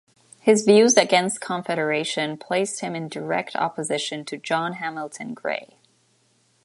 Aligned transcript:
His 0.39 0.63
views 0.63 0.97
against 0.97 1.41
Confederation 1.41 2.35
placed 2.35 2.79
him 2.79 2.95
in 2.95 3.07
direct 3.07 3.55
opposition 3.55 4.25
to 4.25 4.35
John 4.37 4.73
Hamilton 4.73 5.35
Gray. 5.35 5.77